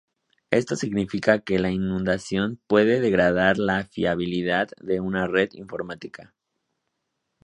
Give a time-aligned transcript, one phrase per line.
[0.49, 6.33] Esto significa que la inundación puede degradar la fiabilidad de una red informática.